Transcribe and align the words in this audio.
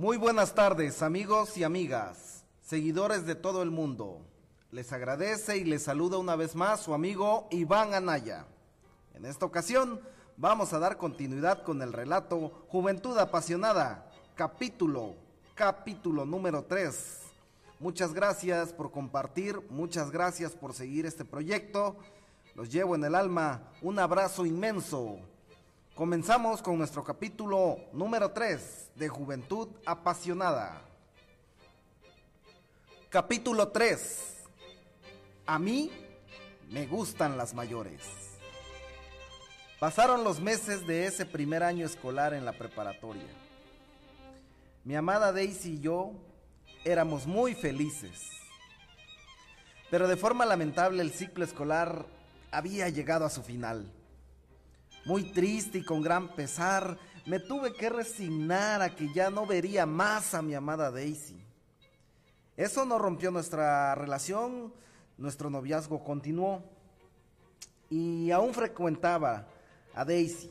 Muy 0.00 0.16
buenas 0.16 0.54
tardes, 0.54 1.02
amigos 1.02 1.58
y 1.58 1.62
amigas, 1.62 2.42
seguidores 2.62 3.26
de 3.26 3.34
todo 3.34 3.62
el 3.62 3.70
mundo. 3.70 4.22
Les 4.70 4.94
agradece 4.94 5.58
y 5.58 5.64
les 5.64 5.82
saluda 5.82 6.16
una 6.16 6.36
vez 6.36 6.56
más 6.56 6.80
su 6.80 6.94
amigo 6.94 7.46
Iván 7.50 7.92
Anaya. 7.92 8.46
En 9.12 9.26
esta 9.26 9.44
ocasión 9.44 10.00
vamos 10.38 10.72
a 10.72 10.78
dar 10.78 10.96
continuidad 10.96 11.64
con 11.64 11.82
el 11.82 11.92
relato 11.92 12.64
Juventud 12.68 13.18
Apasionada, 13.18 14.10
capítulo, 14.36 15.16
capítulo 15.54 16.24
número 16.24 16.64
3. 16.64 17.18
Muchas 17.78 18.14
gracias 18.14 18.72
por 18.72 18.92
compartir, 18.92 19.60
muchas 19.68 20.10
gracias 20.10 20.52
por 20.52 20.72
seguir 20.72 21.04
este 21.04 21.26
proyecto. 21.26 21.98
Los 22.54 22.72
llevo 22.72 22.94
en 22.94 23.04
el 23.04 23.14
alma 23.14 23.64
un 23.82 23.98
abrazo 23.98 24.46
inmenso. 24.46 25.18
Comenzamos 26.00 26.62
con 26.62 26.78
nuestro 26.78 27.04
capítulo 27.04 27.76
número 27.92 28.30
3 28.30 28.92
de 28.94 29.06
Juventud 29.10 29.68
Apasionada. 29.84 30.80
Capítulo 33.10 33.68
3. 33.68 34.46
A 35.44 35.58
mí 35.58 35.92
me 36.70 36.86
gustan 36.86 37.36
las 37.36 37.52
mayores. 37.52 38.00
Pasaron 39.78 40.24
los 40.24 40.40
meses 40.40 40.86
de 40.86 41.04
ese 41.04 41.26
primer 41.26 41.62
año 41.62 41.84
escolar 41.84 42.32
en 42.32 42.46
la 42.46 42.52
preparatoria. 42.52 43.28
Mi 44.84 44.96
amada 44.96 45.34
Daisy 45.34 45.74
y 45.74 45.80
yo 45.80 46.12
éramos 46.82 47.26
muy 47.26 47.54
felices. 47.54 48.22
Pero 49.90 50.08
de 50.08 50.16
forma 50.16 50.46
lamentable 50.46 51.02
el 51.02 51.12
ciclo 51.12 51.44
escolar 51.44 52.06
había 52.50 52.88
llegado 52.88 53.26
a 53.26 53.30
su 53.30 53.42
final. 53.42 53.92
Muy 55.04 55.32
triste 55.32 55.78
y 55.78 55.84
con 55.84 56.02
gran 56.02 56.28
pesar, 56.34 56.98
me 57.26 57.40
tuve 57.40 57.72
que 57.72 57.88
resignar 57.88 58.82
a 58.82 58.94
que 58.94 59.12
ya 59.12 59.30
no 59.30 59.46
vería 59.46 59.86
más 59.86 60.34
a 60.34 60.42
mi 60.42 60.54
amada 60.54 60.90
Daisy. 60.90 61.40
Eso 62.56 62.84
no 62.84 62.98
rompió 62.98 63.30
nuestra 63.30 63.94
relación, 63.94 64.72
nuestro 65.16 65.48
noviazgo 65.48 66.04
continuó 66.04 66.62
y 67.88 68.30
aún 68.30 68.52
frecuentaba 68.52 69.46
a 69.94 70.04
Daisy, 70.04 70.50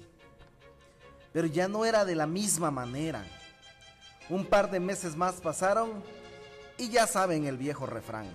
pero 1.32 1.48
ya 1.48 1.68
no 1.68 1.86
era 1.86 2.06
de 2.06 2.16
la 2.16 2.26
misma 2.26 2.72
manera. 2.72 3.24
Un 4.30 4.46
par 4.46 4.72
de 4.72 4.80
meses 4.80 5.16
más 5.16 5.36
pasaron 5.36 6.04
y 6.78 6.90
ya 6.90 7.08
saben 7.08 7.46
el 7.46 7.58
viejo 7.58 7.86
refrán. 7.86 8.28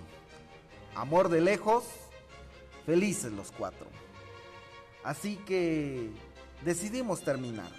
Amor 0.95 1.29
de 1.29 1.41
lejos, 1.41 1.83
felices 2.85 3.31
los 3.31 3.51
cuatro. 3.51 4.04
Así 5.05 5.35
que 5.45 6.09
decidimos 6.63 7.21
terminar. 7.21 7.71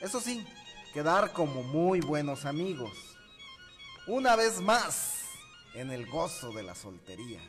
Eso 0.00 0.20
sí, 0.20 0.46
quedar 0.94 1.32
como 1.32 1.64
muy 1.64 2.00
buenos 2.00 2.44
amigos. 2.44 2.92
Una 4.06 4.36
vez 4.36 4.60
más, 4.60 5.24
en 5.74 5.90
el 5.90 6.06
gozo 6.06 6.52
de 6.52 6.62
la 6.62 6.76
soltería. 6.76 7.40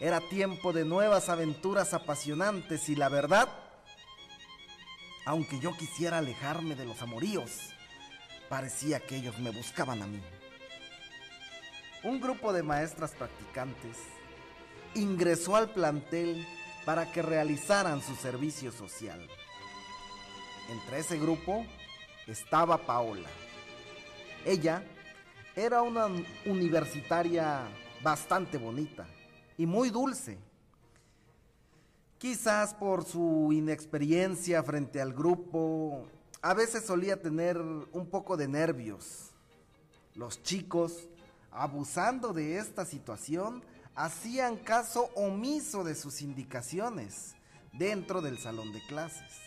Era 0.00 0.20
tiempo 0.20 0.72
de 0.72 0.84
nuevas 0.84 1.28
aventuras 1.28 1.94
apasionantes 1.94 2.88
y 2.88 2.96
la 2.96 3.08
verdad, 3.08 3.48
aunque 5.24 5.60
yo 5.60 5.70
quisiera 5.76 6.18
alejarme 6.18 6.74
de 6.74 6.86
los 6.86 7.00
amoríos, 7.02 7.52
parecía 8.48 8.98
que 8.98 9.14
ellos 9.14 9.38
me 9.38 9.50
buscaban 9.50 10.02
a 10.02 10.08
mí. 10.08 10.20
Un 12.02 12.20
grupo 12.20 12.52
de 12.52 12.64
maestras 12.64 13.12
practicantes 13.12 13.96
ingresó 14.96 15.54
al 15.54 15.70
plantel 15.70 16.44
para 16.86 17.10
que 17.10 17.20
realizaran 17.20 18.00
su 18.00 18.14
servicio 18.14 18.70
social. 18.70 19.20
Entre 20.70 21.00
ese 21.00 21.18
grupo 21.18 21.66
estaba 22.28 22.78
Paola. 22.78 23.28
Ella 24.44 24.84
era 25.56 25.82
una 25.82 26.06
universitaria 26.46 27.64
bastante 28.04 28.56
bonita 28.56 29.04
y 29.58 29.66
muy 29.66 29.90
dulce. 29.90 30.38
Quizás 32.18 32.72
por 32.72 33.04
su 33.04 33.50
inexperiencia 33.52 34.62
frente 34.62 35.00
al 35.00 35.12
grupo, 35.12 36.06
a 36.40 36.54
veces 36.54 36.84
solía 36.84 37.20
tener 37.20 37.58
un 37.58 38.06
poco 38.08 38.36
de 38.36 38.46
nervios. 38.46 39.32
Los 40.14 40.40
chicos, 40.44 41.08
abusando 41.50 42.32
de 42.32 42.58
esta 42.58 42.84
situación, 42.84 43.64
hacían 43.96 44.56
caso 44.58 45.10
omiso 45.14 45.82
de 45.82 45.94
sus 45.94 46.20
indicaciones 46.20 47.34
dentro 47.72 48.20
del 48.20 48.38
salón 48.38 48.72
de 48.72 48.80
clases. 48.86 49.40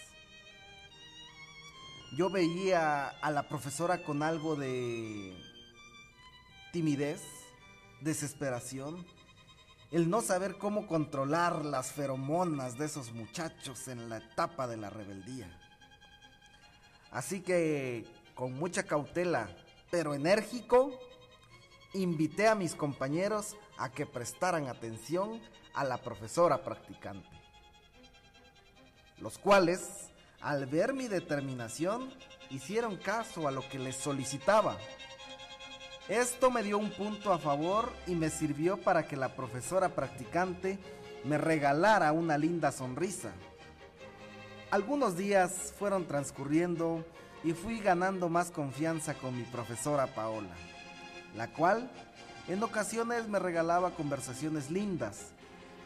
Yo 2.18 2.32
veía 2.32 3.08
a 3.08 3.30
la 3.30 3.48
profesora 3.48 4.04
con 4.04 4.24
algo 4.24 4.56
de 4.56 5.38
timidez, 6.74 7.22
desesperación, 8.02 9.06
el 9.92 10.10
no 10.10 10.22
saber 10.22 10.58
cómo 10.58 10.88
controlar 10.88 11.64
las 11.64 11.92
feromonas 11.92 12.78
de 12.78 12.86
esos 12.86 13.14
muchachos 13.14 13.88
en 13.88 14.10
la 14.10 14.18
etapa 14.18 14.68
de 14.68 14.78
la 14.78 14.90
rebeldía. 14.90 15.48
Así 17.12 17.42
que, 17.42 18.06
con 18.34 18.54
mucha 18.54 18.84
cautela, 18.84 19.50
pero 19.92 20.14
enérgico, 20.16 21.00
invité 21.94 22.48
a 22.48 22.56
mis 22.56 22.76
compañeros 22.76 23.56
a 23.80 23.90
que 23.90 24.06
prestaran 24.06 24.68
atención 24.68 25.42
a 25.74 25.84
la 25.84 25.98
profesora 25.98 26.64
practicante, 26.64 27.30
los 29.20 29.38
cuales, 29.38 30.12
al 30.42 30.66
ver 30.66 30.94
mi 30.94 31.08
determinación, 31.08 32.14
hicieron 32.50 32.98
caso 32.98 33.48
a 33.48 33.52
lo 33.52 33.68
que 33.70 33.80
les 33.80 33.96
solicitaba. 33.96 34.78
Esto 36.10 36.52
me 36.52 36.62
dio 36.62 36.78
un 36.78 36.92
punto 36.92 37.32
a 37.32 37.40
favor 37.40 37.94
y 38.06 38.16
me 38.16 38.30
sirvió 38.30 38.78
para 38.78 39.08
que 39.08 39.16
la 39.16 39.36
profesora 39.36 39.90
practicante 39.90 40.78
me 41.24 41.38
regalara 41.38 42.12
una 42.12 42.38
linda 42.38 42.72
sonrisa. 42.72 43.32
Algunos 44.72 45.16
días 45.16 45.74
fueron 45.80 46.06
transcurriendo 46.06 47.06
y 47.44 47.54
fui 47.54 47.80
ganando 47.80 48.28
más 48.28 48.52
confianza 48.52 49.14
con 49.14 49.38
mi 49.38 49.44
profesora 49.44 50.08
Paola 50.08 50.56
la 51.36 51.48
cual 51.48 51.90
en 52.50 52.64
ocasiones 52.64 53.28
me 53.28 53.38
regalaba 53.38 53.92
conversaciones 53.92 54.72
lindas 54.72 55.28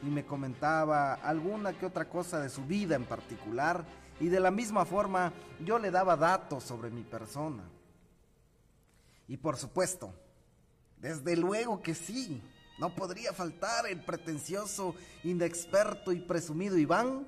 y 0.02 0.06
me 0.06 0.26
comentaba 0.26 1.16
alguna 1.16 1.74
que 1.74 1.86
otra 1.86 2.08
cosa 2.08 2.40
de 2.40 2.50
su 2.50 2.64
vida 2.66 2.96
en 2.96 3.04
particular 3.04 3.84
y 4.22 4.30
de 4.30 4.40
la 4.40 4.50
misma 4.50 4.86
forma 4.86 5.34
yo 5.60 5.78
le 5.78 5.92
daba 5.92 6.16
datos 6.16 6.64
sobre 6.64 6.90
mi 6.90 7.04
persona. 7.04 7.64
Y 9.28 9.36
por 9.36 9.58
supuesto, 9.58 10.14
desde 10.96 11.36
luego 11.36 11.82
que 11.82 11.94
sí, 11.94 12.42
no 12.80 12.96
podría 12.96 13.34
faltar 13.34 13.86
el 13.88 14.00
pretencioso, 14.00 14.96
inexperto 15.26 16.14
y 16.14 16.22
presumido 16.22 16.78
Iván. 16.78 17.28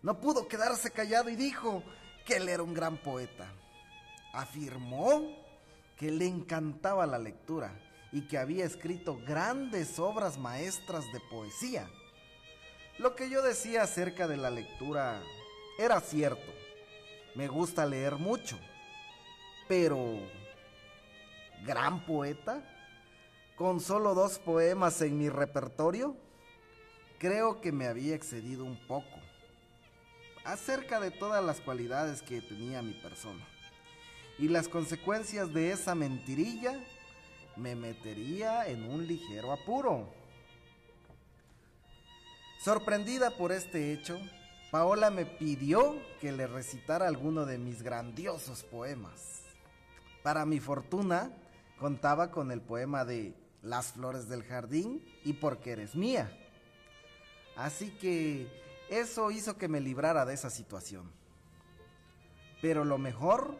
No 0.00 0.20
pudo 0.20 0.46
quedarse 0.46 0.92
callado 0.92 1.28
y 1.28 1.34
dijo 1.34 1.82
que 2.24 2.36
él 2.36 2.48
era 2.48 2.62
un 2.62 2.72
gran 2.72 2.98
poeta. 2.98 3.52
Afirmó 4.32 5.28
que 5.96 6.12
le 6.12 6.28
encantaba 6.28 7.04
la 7.04 7.18
lectura 7.18 7.72
y 8.12 8.22
que 8.22 8.38
había 8.38 8.64
escrito 8.64 9.18
grandes 9.26 9.98
obras 9.98 10.38
maestras 10.38 11.04
de 11.12 11.20
poesía. 11.30 11.88
Lo 12.98 13.16
que 13.16 13.30
yo 13.30 13.42
decía 13.42 13.82
acerca 13.82 14.28
de 14.28 14.36
la 14.36 14.50
lectura 14.50 15.22
era 15.78 16.00
cierto. 16.00 16.52
Me 17.34 17.48
gusta 17.48 17.86
leer 17.86 18.16
mucho. 18.16 18.58
Pero... 19.66 20.20
¿Gran 21.64 22.04
poeta? 22.04 22.62
¿Con 23.56 23.80
solo 23.80 24.14
dos 24.14 24.38
poemas 24.38 25.00
en 25.00 25.16
mi 25.16 25.28
repertorio? 25.28 26.16
Creo 27.18 27.60
que 27.60 27.70
me 27.70 27.86
había 27.86 28.16
excedido 28.16 28.64
un 28.64 28.84
poco 28.88 29.20
acerca 30.44 30.98
de 30.98 31.12
todas 31.12 31.42
las 31.44 31.60
cualidades 31.60 32.20
que 32.20 32.42
tenía 32.42 32.82
mi 32.82 32.94
persona 32.94 33.46
y 34.38 34.48
las 34.48 34.68
consecuencias 34.68 35.52
de 35.52 35.70
esa 35.70 35.94
mentirilla 35.94 36.84
me 37.56 37.74
metería 37.74 38.66
en 38.66 38.84
un 38.84 39.06
ligero 39.06 39.52
apuro. 39.52 40.08
Sorprendida 42.62 43.36
por 43.36 43.52
este 43.52 43.92
hecho, 43.92 44.18
Paola 44.70 45.10
me 45.10 45.26
pidió 45.26 45.96
que 46.20 46.32
le 46.32 46.46
recitara 46.46 47.06
alguno 47.06 47.44
de 47.44 47.58
mis 47.58 47.82
grandiosos 47.82 48.62
poemas. 48.62 49.42
Para 50.22 50.46
mi 50.46 50.60
fortuna, 50.60 51.32
contaba 51.78 52.30
con 52.30 52.50
el 52.52 52.60
poema 52.60 53.04
de 53.04 53.34
Las 53.62 53.92
flores 53.92 54.28
del 54.28 54.44
jardín 54.44 55.04
y 55.24 55.34
Porque 55.34 55.72
eres 55.72 55.94
mía. 55.94 56.30
Así 57.56 57.90
que 57.90 58.48
eso 58.88 59.30
hizo 59.30 59.58
que 59.58 59.68
me 59.68 59.80
librara 59.80 60.24
de 60.24 60.34
esa 60.34 60.50
situación. 60.50 61.10
Pero 62.60 62.84
lo 62.84 62.98
mejor 62.98 63.56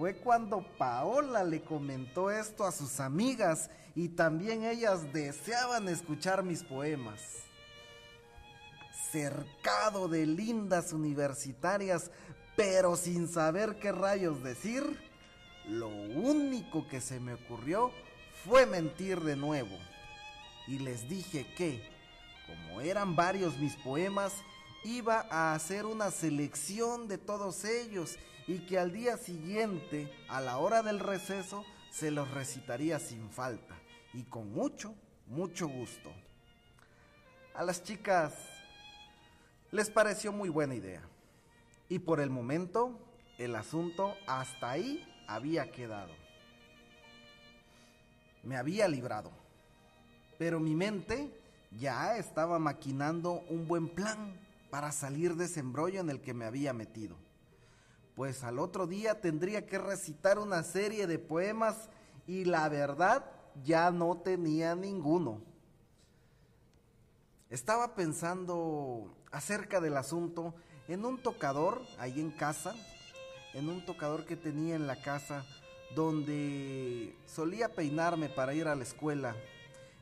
fue 0.00 0.14
cuando 0.14 0.62
Paola 0.78 1.44
le 1.44 1.60
comentó 1.60 2.30
esto 2.30 2.64
a 2.64 2.72
sus 2.72 3.00
amigas 3.00 3.68
y 3.94 4.08
también 4.08 4.64
ellas 4.64 5.12
deseaban 5.12 5.88
escuchar 5.88 6.42
mis 6.42 6.62
poemas. 6.62 7.20
Cercado 9.12 10.08
de 10.08 10.24
lindas 10.24 10.94
universitarias, 10.94 12.10
pero 12.56 12.96
sin 12.96 13.28
saber 13.28 13.78
qué 13.78 13.92
rayos 13.92 14.42
decir, 14.42 14.82
lo 15.68 15.88
único 15.88 16.88
que 16.88 17.02
se 17.02 17.20
me 17.20 17.34
ocurrió 17.34 17.90
fue 18.46 18.64
mentir 18.64 19.20
de 19.20 19.36
nuevo. 19.36 19.76
Y 20.66 20.78
les 20.78 21.10
dije 21.10 21.46
que, 21.58 21.86
como 22.46 22.80
eran 22.80 23.16
varios 23.16 23.58
mis 23.58 23.76
poemas, 23.76 24.32
iba 24.84 25.26
a 25.30 25.54
hacer 25.54 25.86
una 25.86 26.10
selección 26.10 27.08
de 27.08 27.18
todos 27.18 27.64
ellos 27.64 28.18
y 28.46 28.60
que 28.60 28.78
al 28.78 28.92
día 28.92 29.16
siguiente, 29.16 30.12
a 30.28 30.40
la 30.40 30.58
hora 30.58 30.82
del 30.82 30.98
receso, 30.98 31.64
se 31.90 32.10
los 32.10 32.30
recitaría 32.30 32.98
sin 32.98 33.30
falta 33.30 33.76
y 34.14 34.22
con 34.24 34.52
mucho, 34.52 34.94
mucho 35.26 35.68
gusto. 35.68 36.10
A 37.54 37.64
las 37.64 37.82
chicas 37.82 38.34
les 39.70 39.90
pareció 39.90 40.32
muy 40.32 40.48
buena 40.48 40.74
idea 40.74 41.02
y 41.88 41.98
por 41.98 42.20
el 42.20 42.30
momento 42.30 42.98
el 43.38 43.54
asunto 43.56 44.16
hasta 44.26 44.70
ahí 44.70 45.06
había 45.26 45.70
quedado. 45.70 46.12
Me 48.42 48.56
había 48.56 48.88
librado, 48.88 49.30
pero 50.38 50.58
mi 50.58 50.74
mente 50.74 51.30
ya 51.78 52.16
estaba 52.16 52.58
maquinando 52.58 53.44
un 53.48 53.68
buen 53.68 53.88
plan 53.88 54.34
para 54.70 54.92
salir 54.92 55.34
de 55.34 55.46
ese 55.46 55.60
embrollo 55.60 56.00
en 56.00 56.10
el 56.10 56.20
que 56.20 56.34
me 56.34 56.44
había 56.44 56.72
metido. 56.72 57.16
Pues 58.14 58.44
al 58.44 58.58
otro 58.58 58.86
día 58.86 59.20
tendría 59.20 59.66
que 59.66 59.78
recitar 59.78 60.38
una 60.38 60.62
serie 60.62 61.06
de 61.06 61.18
poemas 61.18 61.88
y 62.26 62.44
la 62.44 62.68
verdad 62.68 63.24
ya 63.64 63.90
no 63.90 64.18
tenía 64.18 64.74
ninguno. 64.74 65.42
Estaba 67.48 67.94
pensando 67.94 69.12
acerca 69.32 69.80
del 69.80 69.96
asunto 69.96 70.54
en 70.86 71.04
un 71.04 71.22
tocador 71.22 71.82
ahí 71.98 72.20
en 72.20 72.30
casa, 72.30 72.74
en 73.54 73.68
un 73.68 73.84
tocador 73.84 74.24
que 74.24 74.36
tenía 74.36 74.76
en 74.76 74.86
la 74.86 75.02
casa 75.02 75.44
donde 75.94 77.16
solía 77.26 77.68
peinarme 77.74 78.28
para 78.28 78.54
ir 78.54 78.68
a 78.68 78.76
la 78.76 78.84
escuela. 78.84 79.34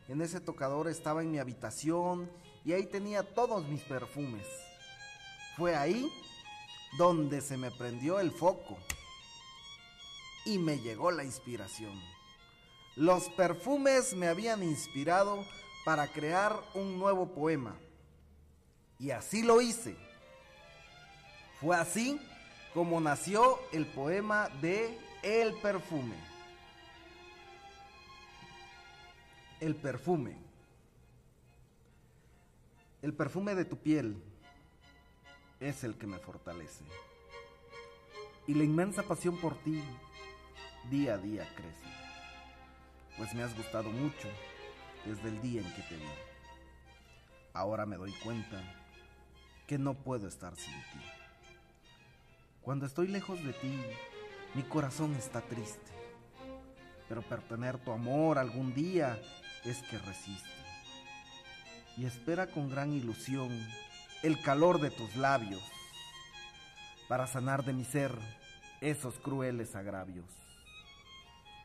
En 0.08 0.20
ese 0.20 0.40
tocador 0.40 0.88
estaba 0.88 1.22
en 1.22 1.30
mi 1.30 1.38
habitación 1.38 2.30
y 2.64 2.72
ahí 2.72 2.86
tenía 2.86 3.22
todos 3.22 3.66
mis 3.66 3.82
perfumes. 3.82 4.46
Fue 5.56 5.74
ahí 5.74 6.10
donde 6.96 7.40
se 7.40 7.56
me 7.56 7.70
prendió 7.70 8.20
el 8.20 8.30
foco 8.30 8.78
y 10.44 10.58
me 10.58 10.78
llegó 10.78 11.10
la 11.10 11.24
inspiración. 11.24 12.00
Los 12.96 13.28
perfumes 13.30 14.14
me 14.14 14.28
habían 14.28 14.62
inspirado 14.62 15.44
para 15.84 16.08
crear 16.08 16.58
un 16.74 16.98
nuevo 16.98 17.28
poema. 17.34 17.76
Y 18.98 19.10
así 19.10 19.42
lo 19.42 19.60
hice. 19.60 19.96
Fue 21.60 21.76
así 21.76 22.20
como 22.74 23.00
nació 23.00 23.58
el 23.72 23.86
poema 23.86 24.48
de 24.60 24.98
El 25.22 25.54
perfume. 25.54 26.16
El 29.60 29.74
perfume. 29.76 30.47
El 33.02 33.14
perfume 33.14 33.54
de 33.54 33.64
tu 33.64 33.76
piel 33.78 34.22
es 35.60 35.84
el 35.84 35.96
que 35.96 36.06
me 36.06 36.18
fortalece. 36.18 36.84
Y 38.46 38.54
la 38.54 38.64
inmensa 38.64 39.02
pasión 39.02 39.36
por 39.38 39.56
ti 39.62 39.82
día 40.90 41.14
a 41.14 41.18
día 41.18 41.46
crece 41.54 41.98
pues 43.18 43.34
me 43.34 43.42
has 43.42 43.54
gustado 43.56 43.90
mucho 43.90 44.28
desde 45.04 45.28
el 45.28 45.42
día 45.42 45.60
en 45.60 45.74
que 45.74 45.82
te 45.82 45.96
vi. 45.96 46.04
Ahora 47.52 47.84
me 47.84 47.96
doy 47.96 48.12
cuenta 48.24 48.62
que 49.66 49.76
no 49.76 49.94
puedo 49.94 50.28
estar 50.28 50.54
sin 50.54 50.72
ti. 50.72 51.00
Cuando 52.62 52.86
estoy 52.86 53.08
lejos 53.08 53.42
de 53.44 53.52
ti, 53.54 53.82
mi 54.54 54.62
corazón 54.62 55.14
está 55.16 55.40
triste, 55.40 55.90
pero 57.08 57.22
pertener 57.22 57.76
tu 57.78 57.90
amor 57.90 58.38
algún 58.38 58.72
día 58.72 59.20
es 59.64 59.82
que 59.82 59.98
resiste. 59.98 60.57
Y 61.98 62.06
espera 62.06 62.46
con 62.46 62.70
gran 62.70 62.92
ilusión 62.92 63.50
el 64.22 64.40
calor 64.40 64.80
de 64.80 64.90
tus 64.90 65.16
labios 65.16 65.62
para 67.08 67.26
sanar 67.26 67.64
de 67.64 67.72
mi 67.72 67.84
ser 67.84 68.12
esos 68.80 69.18
crueles 69.18 69.74
agravios, 69.74 70.26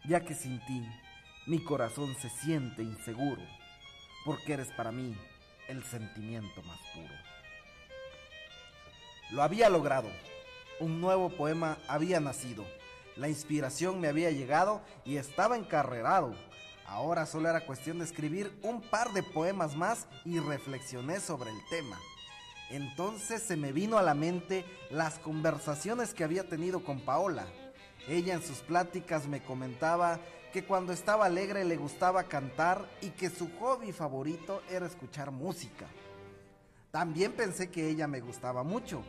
ya 0.06 0.22
que 0.22 0.34
sin 0.34 0.60
ti 0.66 0.84
mi 1.46 1.64
corazón 1.64 2.16
se 2.16 2.30
siente 2.30 2.82
inseguro, 2.82 3.44
porque 4.26 4.54
eres 4.54 4.72
para 4.72 4.92
mí 4.92 5.16
el 5.68 5.84
sentimiento 5.84 6.64
más 6.64 6.80
puro. 6.96 7.14
Lo 9.32 9.44
había 9.44 9.70
logrado, 9.70 10.10
un 10.80 11.00
nuevo 11.00 11.30
poema 11.30 11.78
había 11.88 12.20
nacido, 12.20 12.66
la 13.16 13.30
inspiración 13.30 14.00
me 14.00 14.08
había 14.08 14.32
llegado 14.32 14.82
y 15.06 15.18
estaba 15.18 15.58
encarrerado. 15.58 16.34
Ahora 16.86 17.26
solo 17.26 17.50
era 17.50 17.66
cuestión 17.66 18.00
de 18.00 18.06
escribir 18.06 18.52
un 18.62 18.82
par 18.82 19.14
de 19.14 19.24
poemas 19.24 19.76
más 19.76 20.08
y 20.26 20.40
reflexioné 20.40 21.20
sobre 21.20 21.50
el 21.50 21.60
tema. 21.70 21.98
Entonces 22.70 23.42
se 23.42 23.56
me 23.56 23.72
vino 23.72 23.98
a 23.98 24.04
la 24.04 24.14
mente 24.14 24.66
las 24.90 25.20
conversaciones 25.20 26.14
que 26.14 26.24
había 26.24 26.48
tenido 26.48 26.84
con 26.84 27.00
Paola. 27.02 27.46
Ella 28.08 28.34
en 28.34 28.44
sus 28.44 28.58
pláticas 28.60 29.28
me 29.28 29.44
comentaba 29.44 30.20
que 30.52 30.66
cuando 30.66 30.94
estaba 30.94 31.26
alegre 31.26 31.66
le 31.66 31.78
gustaba 31.78 32.24
cantar 32.24 32.88
y 33.02 33.10
que 33.10 33.30
su 33.30 33.50
hobby 33.60 33.92
favorito 33.92 34.62
era 34.70 34.86
escuchar 34.86 35.32
música. 35.32 35.88
También 36.92 37.32
pensé 37.32 37.72
que 37.72 37.90
ella 37.90 38.08
me 38.08 38.22
gustaba 38.22 38.64
mucho 38.64 39.04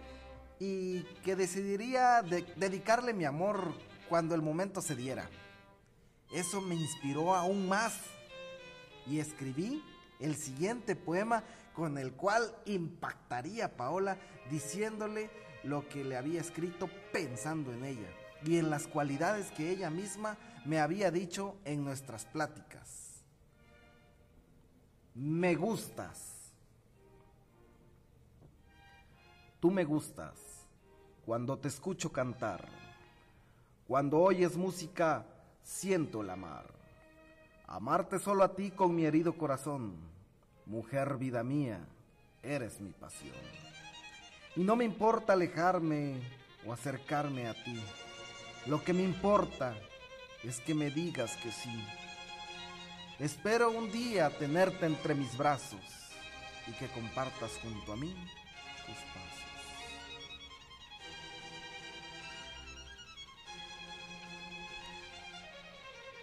y 0.58 1.02
que 1.22 1.36
decidiría 1.36 2.22
dedicarle 2.22 3.12
mi 3.12 3.26
amor 3.26 3.74
cuando 4.08 4.34
el 4.34 4.40
momento 4.40 4.80
se 4.80 4.96
diera. 4.96 5.28
Eso 6.34 6.60
me 6.60 6.74
inspiró 6.74 7.32
aún 7.32 7.68
más 7.68 7.96
y 9.06 9.20
escribí 9.20 9.84
el 10.18 10.34
siguiente 10.34 10.96
poema 10.96 11.44
con 11.74 11.96
el 11.96 12.12
cual 12.12 12.52
impactaría 12.66 13.66
a 13.66 13.76
Paola 13.76 14.18
diciéndole 14.50 15.30
lo 15.62 15.88
que 15.88 16.02
le 16.02 16.16
había 16.16 16.40
escrito 16.40 16.90
pensando 17.12 17.72
en 17.72 17.84
ella 17.84 18.08
y 18.44 18.58
en 18.58 18.68
las 18.68 18.88
cualidades 18.88 19.52
que 19.52 19.70
ella 19.70 19.90
misma 19.90 20.36
me 20.64 20.80
había 20.80 21.12
dicho 21.12 21.54
en 21.64 21.84
nuestras 21.84 22.24
pláticas. 22.24 23.22
Me 25.14 25.54
gustas. 25.54 26.50
Tú 29.60 29.70
me 29.70 29.84
gustas 29.84 30.34
cuando 31.24 31.56
te 31.60 31.68
escucho 31.68 32.10
cantar. 32.10 32.66
Cuando 33.86 34.18
oyes 34.18 34.56
música, 34.56 35.24
siento 35.64 36.20
el 36.20 36.30
amar. 36.30 36.66
Amarte 37.66 38.20
solo 38.20 38.44
a 38.44 38.54
ti 38.54 38.70
con 38.70 38.94
mi 38.94 39.04
herido 39.04 39.36
corazón. 39.36 39.96
Mujer 40.66 41.16
vida 41.16 41.42
mía, 41.42 41.80
eres 42.42 42.80
mi 42.80 42.92
pasión. 42.92 43.34
Y 44.54 44.62
no 44.62 44.76
me 44.76 44.84
importa 44.84 45.32
alejarme 45.32 46.20
o 46.64 46.72
acercarme 46.72 47.48
a 47.48 47.54
ti. 47.54 47.82
Lo 48.66 48.84
que 48.84 48.92
me 48.92 49.02
importa 49.02 49.74
es 50.42 50.60
que 50.60 50.74
me 50.74 50.90
digas 50.90 51.36
que 51.36 51.50
sí. 51.50 51.84
Espero 53.18 53.70
un 53.70 53.90
día 53.90 54.30
tenerte 54.30 54.86
entre 54.86 55.14
mis 55.14 55.36
brazos 55.36 55.80
y 56.66 56.72
que 56.72 56.86
compartas 56.88 57.58
junto 57.62 57.92
a 57.92 57.96
mí 57.96 58.14
tus 58.86 58.96
pasos. 59.12 59.43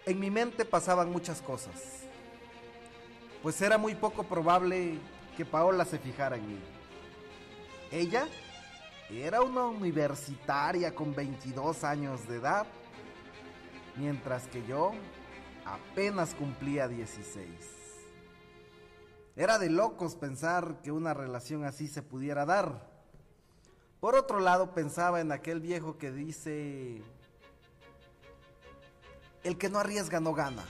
En 0.05 0.19
mi 0.19 0.31
mente 0.31 0.65
pasaban 0.65 1.11
muchas 1.11 1.41
cosas, 1.41 1.75
pues 3.43 3.61
era 3.61 3.77
muy 3.77 3.93
poco 3.95 4.23
probable 4.23 4.97
que 5.37 5.45
Paola 5.45 5.85
se 5.85 5.99
fijara 5.99 6.37
en 6.37 6.47
mí. 6.47 6.59
Ella 7.91 8.27
era 9.11 9.41
una 9.41 9.65
universitaria 9.65 10.95
con 10.95 11.13
22 11.13 11.83
años 11.83 12.27
de 12.27 12.37
edad, 12.37 12.65
mientras 13.95 14.47
que 14.47 14.65
yo 14.65 14.91
apenas 15.65 16.33
cumplía 16.33 16.87
16. 16.87 17.47
Era 19.35 19.59
de 19.59 19.69
locos 19.69 20.15
pensar 20.15 20.81
que 20.81 20.91
una 20.91 21.13
relación 21.13 21.63
así 21.63 21.87
se 21.87 22.01
pudiera 22.01 22.45
dar. 22.45 22.89
Por 23.99 24.15
otro 24.15 24.39
lado, 24.39 24.73
pensaba 24.73 25.21
en 25.21 25.31
aquel 25.31 25.59
viejo 25.59 25.97
que 25.97 26.11
dice, 26.11 27.03
el 29.43 29.57
que 29.57 29.69
no 29.69 29.79
arriesga 29.79 30.19
no 30.19 30.33
gana. 30.33 30.63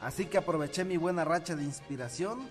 Así 0.00 0.26
que 0.26 0.38
aproveché 0.38 0.84
mi 0.84 0.96
buena 0.96 1.24
racha 1.24 1.56
de 1.56 1.64
inspiración 1.64 2.48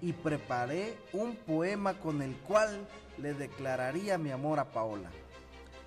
y 0.00 0.12
preparé 0.12 0.98
un 1.12 1.36
poema 1.36 1.94
con 1.94 2.22
el 2.22 2.36
cual 2.38 2.86
le 3.18 3.34
declararía 3.34 4.18
mi 4.18 4.30
amor 4.30 4.58
a 4.58 4.72
Paola. 4.72 5.10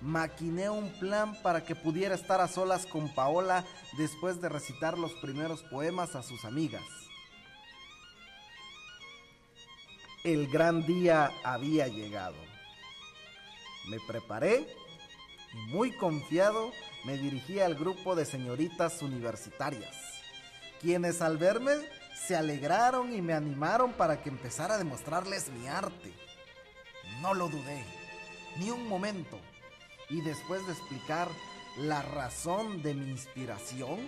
Maquiné 0.00 0.70
un 0.70 0.90
plan 0.98 1.40
para 1.42 1.64
que 1.64 1.74
pudiera 1.74 2.14
estar 2.14 2.40
a 2.40 2.48
solas 2.48 2.86
con 2.86 3.14
Paola 3.14 3.64
después 3.98 4.40
de 4.40 4.48
recitar 4.48 4.98
los 4.98 5.12
primeros 5.14 5.62
poemas 5.64 6.14
a 6.14 6.22
sus 6.22 6.44
amigas. 6.44 6.82
El 10.24 10.48
gran 10.48 10.84
día 10.86 11.30
había 11.44 11.88
llegado. 11.88 12.36
Me 13.88 13.98
preparé 14.08 14.66
y 15.52 15.72
muy 15.72 15.96
confiado 15.96 16.72
me 17.06 17.16
dirigí 17.16 17.60
al 17.60 17.76
grupo 17.76 18.16
de 18.16 18.24
señoritas 18.24 19.00
universitarias, 19.00 19.94
quienes 20.80 21.22
al 21.22 21.38
verme 21.38 21.76
se 22.26 22.34
alegraron 22.34 23.14
y 23.14 23.22
me 23.22 23.32
animaron 23.32 23.92
para 23.92 24.20
que 24.20 24.28
empezara 24.28 24.74
a 24.74 24.78
demostrarles 24.78 25.48
mi 25.50 25.68
arte. 25.68 26.12
No 27.22 27.32
lo 27.32 27.48
dudé, 27.48 27.84
ni 28.58 28.70
un 28.70 28.88
momento, 28.88 29.38
y 30.10 30.20
después 30.22 30.66
de 30.66 30.72
explicar 30.72 31.28
la 31.78 32.02
razón 32.02 32.82
de 32.82 32.94
mi 32.94 33.08
inspiración, 33.08 34.00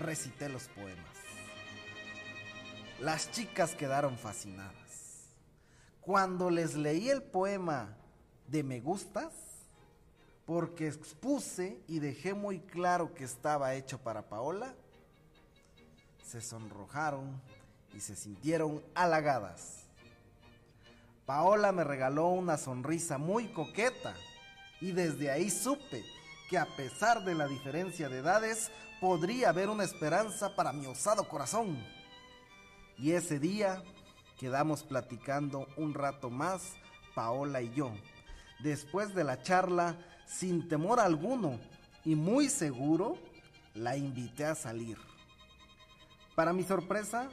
recité 0.00 0.48
los 0.48 0.64
poemas. 0.64 1.16
Las 3.00 3.30
chicas 3.30 3.76
quedaron 3.76 4.18
fascinadas. 4.18 5.28
Cuando 6.00 6.50
les 6.50 6.74
leí 6.74 7.08
el 7.08 7.22
poema 7.22 7.96
de 8.48 8.64
Me 8.64 8.80
gustas, 8.80 9.47
porque 10.48 10.88
expuse 10.88 11.78
y 11.88 11.98
dejé 11.98 12.32
muy 12.32 12.60
claro 12.60 13.12
que 13.12 13.24
estaba 13.24 13.74
hecho 13.74 13.98
para 13.98 14.30
Paola, 14.30 14.74
se 16.24 16.40
sonrojaron 16.40 17.38
y 17.92 18.00
se 18.00 18.16
sintieron 18.16 18.82
halagadas. 18.94 19.84
Paola 21.26 21.70
me 21.70 21.84
regaló 21.84 22.28
una 22.28 22.56
sonrisa 22.56 23.18
muy 23.18 23.48
coqueta 23.48 24.14
y 24.80 24.92
desde 24.92 25.30
ahí 25.30 25.50
supe 25.50 26.02
que 26.48 26.56
a 26.56 26.64
pesar 26.76 27.26
de 27.26 27.34
la 27.34 27.46
diferencia 27.46 28.08
de 28.08 28.20
edades 28.20 28.70
podría 29.02 29.50
haber 29.50 29.68
una 29.68 29.84
esperanza 29.84 30.56
para 30.56 30.72
mi 30.72 30.86
osado 30.86 31.28
corazón. 31.28 31.78
Y 32.96 33.12
ese 33.12 33.38
día 33.38 33.82
quedamos 34.38 34.82
platicando 34.82 35.66
un 35.76 35.92
rato 35.92 36.30
más, 36.30 36.72
Paola 37.14 37.60
y 37.60 37.70
yo. 37.74 37.92
Después 38.60 39.14
de 39.14 39.24
la 39.24 39.42
charla, 39.42 39.94
sin 40.28 40.68
temor 40.68 41.00
alguno 41.00 41.58
y 42.04 42.14
muy 42.14 42.48
seguro, 42.48 43.18
la 43.74 43.96
invité 43.96 44.44
a 44.44 44.54
salir. 44.54 44.98
Para 46.34 46.52
mi 46.52 46.62
sorpresa, 46.62 47.28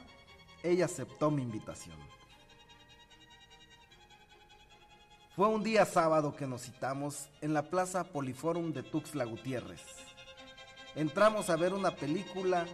ella 0.62 0.86
aceptó 0.86 1.30
mi 1.30 1.42
invitación. 1.42 1.96
Fue 5.36 5.48
un 5.48 5.62
día 5.62 5.84
sábado 5.84 6.34
que 6.34 6.46
nos 6.46 6.62
citamos 6.62 7.28
en 7.42 7.52
la 7.52 7.68
Plaza 7.68 8.04
Poliforum 8.04 8.72
de 8.72 8.82
Tuxtla 8.82 9.24
Gutiérrez. 9.24 9.82
Entramos 10.94 11.50
a 11.50 11.56
ver 11.56 11.74
una 11.74 11.94
película, 11.94 12.66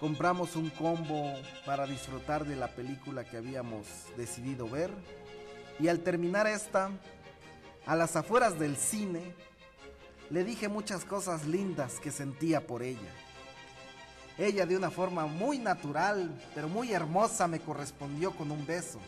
compramos 0.00 0.56
un 0.56 0.68
combo 0.70 1.32
para 1.64 1.86
disfrutar 1.86 2.44
de 2.44 2.56
la 2.56 2.68
película 2.68 3.24
que 3.24 3.36
habíamos 3.36 3.86
decidido 4.16 4.68
ver 4.68 4.90
y 5.78 5.88
al 5.88 6.00
terminar 6.00 6.48
esta, 6.48 6.90
a 7.86 7.96
las 7.96 8.16
afueras 8.16 8.58
del 8.58 8.76
cine, 8.76 9.34
le 10.32 10.42
dije 10.42 10.68
muchas 10.68 11.04
cosas 11.04 11.46
lindas 11.46 12.00
que 12.00 12.10
sentía 12.10 12.66
por 12.66 12.82
ella. 12.82 13.12
Ella 14.36 14.66
de 14.66 14.76
una 14.76 14.90
forma 14.90 15.26
muy 15.26 15.58
natural, 15.58 16.36
pero 16.54 16.68
muy 16.68 16.92
hermosa, 16.92 17.46
me 17.46 17.60
correspondió 17.60 18.32
con 18.32 18.50
un 18.50 18.66
beso. 18.66 18.98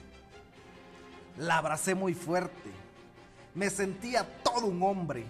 La 1.39 1.59
abracé 1.59 1.97
muy 1.97 2.15
fuerte 2.15 2.85
me 3.55 3.71
sentía 3.71 4.43
todo 4.43 4.67
un 4.67 4.83
hombre. 4.83 5.25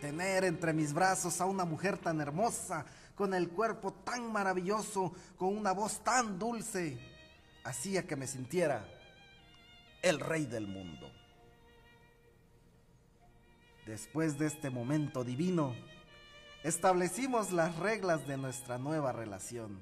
Tener 0.00 0.44
entre 0.44 0.72
mis 0.72 0.92
brazos 0.92 1.40
a 1.40 1.46
una 1.46 1.64
mujer 1.64 1.96
tan 1.96 2.20
hermosa, 2.20 2.84
con 3.14 3.34
el 3.34 3.50
cuerpo 3.50 3.92
tan 3.92 4.32
maravilloso, 4.32 5.12
con 5.36 5.56
una 5.56 5.72
voz 5.72 6.02
tan 6.02 6.38
dulce, 6.38 6.98
hacía 7.62 8.06
que 8.06 8.16
me 8.16 8.26
sintiera 8.26 8.84
el 10.00 10.18
rey 10.18 10.46
del 10.46 10.66
mundo. 10.66 11.08
Después 13.86 14.38
de 14.38 14.46
este 14.46 14.70
momento 14.70 15.24
divino, 15.24 15.74
establecimos 16.62 17.50
las 17.50 17.76
reglas 17.76 18.28
de 18.28 18.36
nuestra 18.36 18.78
nueva 18.78 19.10
relación, 19.10 19.80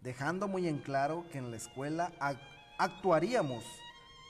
dejando 0.00 0.48
muy 0.48 0.66
en 0.66 0.78
claro 0.78 1.26
que 1.30 1.36
en 1.36 1.50
la 1.50 1.58
escuela 1.58 2.12
actuaríamos 2.78 3.62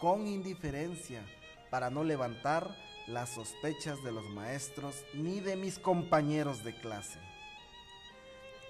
con 0.01 0.27
indiferencia 0.27 1.23
para 1.71 1.89
no 1.89 2.03
levantar 2.03 2.69
las 3.07 3.31
sospechas 3.31 4.03
de 4.03 4.11
los 4.11 4.29
maestros 4.31 5.05
ni 5.15 5.39
de 5.39 5.55
mis 5.55 5.79
compañeros 5.79 6.65
de 6.65 6.75
clase. 6.75 7.21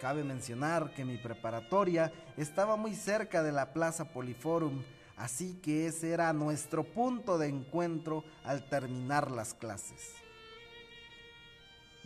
Cabe 0.03 0.23
mencionar 0.23 0.93
que 0.93 1.07
mi 1.07 1.17
preparatoria 1.17 2.13
estaba 2.37 2.77
muy 2.77 2.95
cerca 2.95 3.43
de 3.43 3.53
la 3.53 3.73
Plaza 3.73 4.13
Poliforum, 4.13 4.83
así 5.21 5.61
que 5.63 5.87
ese 5.87 6.13
era 6.13 6.33
nuestro 6.33 6.83
punto 6.83 7.37
de 7.37 7.47
encuentro 7.47 8.25
al 8.43 8.67
terminar 8.71 9.31
las 9.31 9.53
clases. 9.53 10.15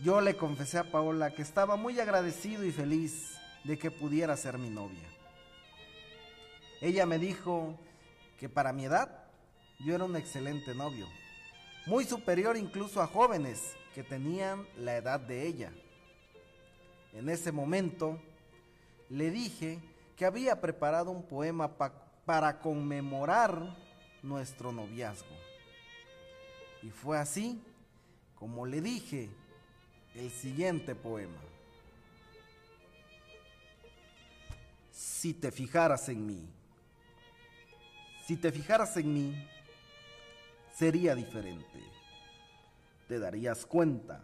Yo 0.02 0.20
le 0.20 0.36
confesé 0.36 0.78
a 0.78 0.90
Paola 0.90 1.30
que 1.30 1.42
estaba 1.42 1.76
muy 1.76 2.00
agradecido 2.00 2.64
y 2.64 2.72
feliz 2.72 3.38
de 3.62 3.78
que 3.78 3.92
pudiera 3.92 4.36
ser 4.36 4.58
mi 4.58 4.68
novia. 4.68 5.08
Ella 6.80 7.06
me 7.06 7.20
dijo 7.20 7.78
que 8.36 8.48
para 8.48 8.72
mi 8.72 8.86
edad 8.86 9.08
yo 9.78 9.94
era 9.94 10.04
un 10.04 10.16
excelente 10.16 10.74
novio, 10.74 11.06
muy 11.86 12.04
superior 12.04 12.56
incluso 12.56 13.00
a 13.00 13.06
jóvenes 13.06 13.76
que 13.94 14.02
tenían 14.02 14.66
la 14.76 14.96
edad 14.96 15.20
de 15.20 15.46
ella. 15.46 15.72
En 17.12 17.28
ese 17.28 17.52
momento 17.52 18.18
le 19.08 19.30
dije 19.30 19.78
que 20.16 20.26
había 20.26 20.60
preparado 20.60 21.12
un 21.12 21.22
poema 21.22 21.68
para 21.78 22.03
conmemorar 22.60 23.76
nuestro 24.22 24.72
noviazgo. 24.72 25.36
Y 26.82 26.90
fue 26.90 27.18
así 27.18 27.62
como 28.34 28.66
le 28.66 28.80
dije 28.80 29.30
el 30.14 30.30
siguiente 30.30 30.94
poema. 30.94 31.40
Si 34.90 35.34
te 35.34 35.50
fijaras 35.50 36.08
en 36.08 36.26
mí, 36.26 36.48
si 38.26 38.36
te 38.36 38.52
fijaras 38.52 38.96
en 38.96 39.12
mí, 39.12 39.48
sería 40.74 41.14
diferente. 41.14 41.82
Te 43.08 43.18
darías 43.18 43.66
cuenta 43.66 44.22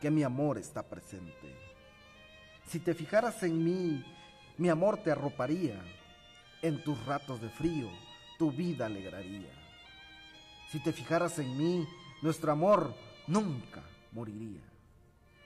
que 0.00 0.10
mi 0.10 0.22
amor 0.22 0.58
está 0.58 0.82
presente. 0.82 1.54
Si 2.66 2.80
te 2.80 2.94
fijaras 2.94 3.42
en 3.42 3.62
mí, 3.64 4.04
mi 4.56 4.68
amor 4.68 4.98
te 4.98 5.10
arroparía. 5.10 5.80
En 6.62 6.82
tus 6.84 7.04
ratos 7.06 7.40
de 7.40 7.48
frío, 7.48 7.88
tu 8.38 8.50
vida 8.50 8.86
alegraría. 8.86 9.50
Si 10.70 10.78
te 10.80 10.92
fijaras 10.92 11.38
en 11.38 11.56
mí, 11.56 11.86
nuestro 12.22 12.52
amor 12.52 12.94
nunca 13.26 13.82
moriría. 14.12 14.60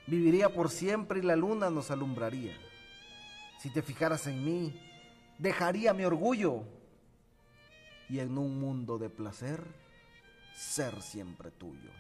Viviría 0.07 0.53
por 0.53 0.71
siempre 0.71 1.21
y 1.21 1.23
la 1.23 1.37
luna 1.37 1.71
nos 1.71 1.91
alumbraría. 1.91 2.57
Si 3.59 3.71
te 3.71 3.83
fijaras 3.83 4.27
en 4.27 4.45
mí, 4.45 4.79
dejaría 5.39 5.95
mi 5.95 6.05
orgullo 6.05 6.65
y 8.09 8.19
en 8.19 8.37
un 8.37 8.61
mundo 8.61 8.99
de 8.99 9.09
placer 9.09 9.65
ser 10.55 11.01
siempre 11.01 11.51
tuyo. 11.51 11.91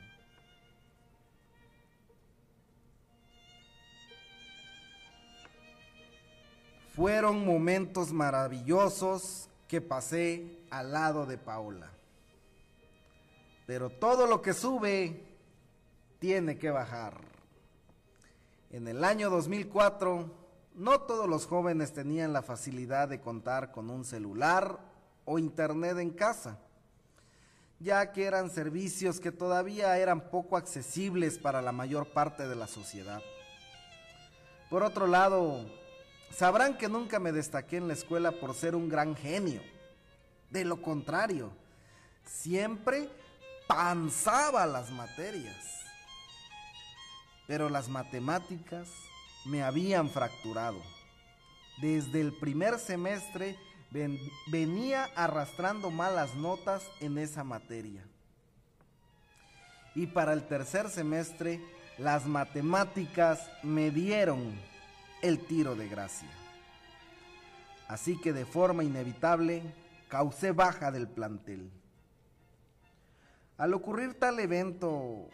Fueron 6.95 7.45
momentos 7.45 8.13
maravillosos 8.13 9.49
que 9.69 9.81
pasé 9.81 10.61
al 10.71 10.93
lado 10.93 11.27
de 11.27 11.39
Paola. 11.39 11.91
Pero 13.67 13.91
todo 13.91 14.27
lo 14.27 14.43
que 14.43 14.53
sube 14.53 15.25
tiene 16.19 16.59
que 16.59 16.71
bajar. 16.71 17.21
En 18.71 18.89
el 18.89 19.05
año 19.05 19.31
2004, 19.31 20.31
no 20.75 21.01
todos 21.01 21.29
los 21.29 21.47
jóvenes 21.47 21.93
tenían 21.93 22.33
la 22.33 22.43
facilidad 22.43 23.09
de 23.09 23.21
contar 23.21 23.73
con 23.73 23.91
un 23.91 24.05
celular 24.05 24.79
o 25.25 25.39
internet 25.39 25.99
en 25.99 26.11
casa 26.11 26.59
ya 27.85 28.13
que 28.13 28.25
eran 28.25 28.51
servicios 28.51 29.21
que 29.21 29.33
todavía 29.33 29.99
eran 29.99 30.31
poco 30.31 30.57
accesibles 30.57 31.39
para 31.39 31.61
la 31.61 31.71
mayor 31.71 32.13
parte 32.13 32.49
de 32.49 32.57
la 32.57 32.67
sociedad. 32.67 33.21
Por 34.71 34.83
otro 34.83 35.07
lado, 35.07 35.67
sabrán 36.31 36.77
que 36.77 36.89
nunca 36.89 37.19
me 37.19 37.33
destaqué 37.33 37.77
en 37.77 37.89
la 37.89 37.95
escuela 37.95 38.33
por 38.33 38.55
ser 38.55 38.75
un 38.75 38.89
gran 38.89 39.17
genio. 39.17 39.61
De 40.51 40.65
lo 40.65 40.81
contrario, 40.83 41.51
siempre 42.25 43.09
panzaba 43.67 44.67
las 44.67 44.91
materias. 44.91 45.57
Pero 47.47 47.69
las 47.69 47.89
matemáticas 47.89 48.89
me 49.45 49.63
habían 49.63 50.09
fracturado. 50.09 50.81
Desde 51.81 52.21
el 52.21 52.33
primer 52.33 52.79
semestre 52.79 53.59
venía 54.47 55.05
arrastrando 55.15 55.91
malas 55.91 56.35
notas 56.35 56.83
en 57.01 57.19
esa 57.19 57.45
materia. 57.45 58.05
Y 59.95 60.07
para 60.07 60.33
el 60.33 60.47
tercer 60.47 60.89
semestre, 60.89 61.61
las 61.99 62.27
matemáticas 62.27 63.41
me 63.63 63.91
dieron 63.91 64.59
el 65.25 65.39
tiro 65.39 65.75
de 65.75 65.89
gracia. 65.89 66.29
Así 67.89 68.21
que 68.21 68.35
de 68.35 68.45
forma 68.45 68.85
inevitable 68.85 69.63
causé 70.09 70.53
baja 70.53 70.91
del 70.91 71.09
plantel. 71.09 71.71
Al 73.57 73.73
ocurrir 73.73 74.19
tal 74.19 74.39
evento, 74.39 75.31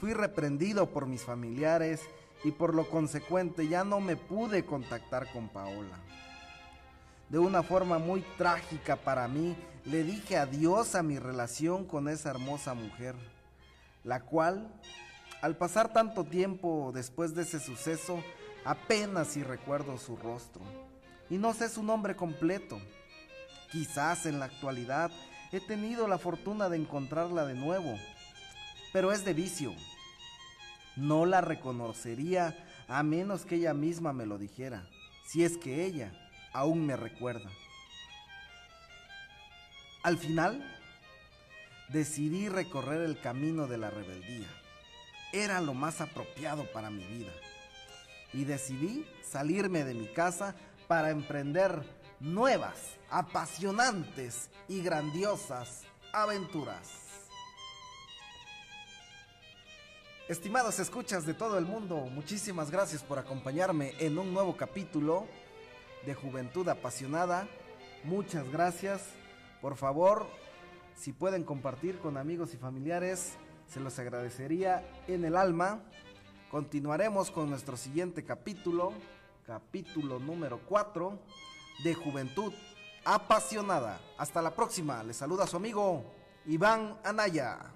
fui 0.00 0.14
reprendido 0.14 0.90
por 0.90 1.06
mis 1.06 1.24
familiares 1.24 2.00
y 2.42 2.52
por 2.52 2.74
lo 2.74 2.88
consecuente 2.88 3.68
ya 3.68 3.84
no 3.84 4.00
me 4.00 4.16
pude 4.16 4.64
contactar 4.64 5.30
con 5.30 5.48
Paola. 5.48 5.98
De 7.28 7.38
una 7.38 7.62
forma 7.62 7.98
muy 7.98 8.22
trágica 8.38 8.96
para 8.96 9.28
mí, 9.28 9.56
le 9.84 10.04
dije 10.04 10.38
adiós 10.38 10.94
a 10.94 11.02
mi 11.02 11.18
relación 11.18 11.84
con 11.84 12.08
esa 12.08 12.30
hermosa 12.30 12.72
mujer, 12.72 13.14
la 14.04 14.20
cual, 14.20 14.72
al 15.42 15.56
pasar 15.58 15.92
tanto 15.92 16.24
tiempo 16.24 16.92
después 16.94 17.34
de 17.34 17.42
ese 17.42 17.60
suceso, 17.60 18.22
apenas 18.64 19.28
si 19.28 19.42
recuerdo 19.42 19.98
su 19.98 20.16
rostro. 20.16 20.62
Y 21.30 21.38
no 21.38 21.54
sé 21.54 21.68
su 21.68 21.82
nombre 21.82 22.16
completo. 22.16 22.80
Quizás 23.70 24.26
en 24.26 24.38
la 24.38 24.46
actualidad 24.46 25.10
he 25.52 25.60
tenido 25.60 26.08
la 26.08 26.18
fortuna 26.18 26.68
de 26.68 26.76
encontrarla 26.76 27.46
de 27.46 27.54
nuevo, 27.54 27.98
pero 28.92 29.12
es 29.12 29.24
de 29.24 29.34
vicio. 29.34 29.74
No 30.96 31.26
la 31.26 31.40
reconocería 31.40 32.56
a 32.88 33.02
menos 33.02 33.44
que 33.44 33.56
ella 33.56 33.74
misma 33.74 34.12
me 34.12 34.26
lo 34.26 34.38
dijera, 34.38 34.86
si 35.26 35.44
es 35.44 35.56
que 35.56 35.84
ella 35.84 36.12
aún 36.52 36.86
me 36.86 36.96
recuerda. 36.96 37.50
Al 40.02 40.18
final, 40.18 40.62
decidí 41.88 42.48
recorrer 42.48 43.02
el 43.02 43.20
camino 43.20 43.66
de 43.66 43.78
la 43.78 43.90
rebeldía. 43.90 44.48
Era 45.32 45.60
lo 45.60 45.74
más 45.74 46.00
apropiado 46.00 46.70
para 46.72 46.90
mi 46.90 47.04
vida. 47.04 47.32
Y 48.34 48.44
decidí 48.44 49.06
salirme 49.22 49.84
de 49.84 49.94
mi 49.94 50.08
casa 50.08 50.54
para 50.86 51.10
emprender 51.10 51.82
nuevas, 52.20 52.98
apasionantes 53.10 54.50
y 54.68 54.82
grandiosas 54.82 55.82
aventuras. 56.12 57.04
Estimados 60.28 60.78
escuchas 60.78 61.26
de 61.26 61.34
todo 61.34 61.58
el 61.58 61.66
mundo, 61.66 61.96
muchísimas 61.96 62.70
gracias 62.70 63.02
por 63.02 63.18
acompañarme 63.18 63.92
en 63.98 64.18
un 64.18 64.32
nuevo 64.32 64.56
capítulo 64.56 65.26
de 66.06 66.14
Juventud 66.14 66.66
Apasionada. 66.68 67.46
Muchas 68.04 68.50
gracias. 68.50 69.02
Por 69.60 69.76
favor, 69.76 70.26
si 70.96 71.12
pueden 71.12 71.44
compartir 71.44 71.98
con 71.98 72.16
amigos 72.16 72.54
y 72.54 72.56
familiares, 72.56 73.34
se 73.68 73.80
los 73.80 73.98
agradecería 73.98 74.82
en 75.08 75.24
el 75.24 75.36
alma. 75.36 75.82
Continuaremos 76.54 77.32
con 77.32 77.50
nuestro 77.50 77.76
siguiente 77.76 78.24
capítulo, 78.24 78.92
capítulo 79.44 80.20
número 80.20 80.60
4 80.68 81.18
de 81.82 81.94
Juventud 81.94 82.52
Apasionada. 83.04 84.00
Hasta 84.18 84.40
la 84.40 84.54
próxima. 84.54 85.02
Les 85.02 85.16
saluda 85.16 85.48
su 85.48 85.56
amigo 85.56 86.04
Iván 86.46 86.96
Anaya. 87.02 87.73